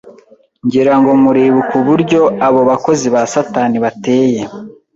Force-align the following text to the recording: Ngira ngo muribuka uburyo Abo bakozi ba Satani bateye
Ngira 0.65 0.93
ngo 0.99 1.11
muribuka 1.23 1.71
uburyo 1.81 2.21
Abo 2.47 2.61
bakozi 2.69 3.07
ba 3.13 3.21
Satani 3.33 3.77
bateye 3.83 4.41